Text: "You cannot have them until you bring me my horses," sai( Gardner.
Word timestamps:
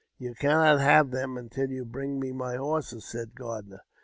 "You 0.17 0.33
cannot 0.33 0.79
have 0.79 1.11
them 1.11 1.37
until 1.37 1.69
you 1.69 1.85
bring 1.85 2.19
me 2.19 2.31
my 2.31 2.55
horses," 2.55 3.05
sai( 3.05 3.25
Gardner. 3.35 3.83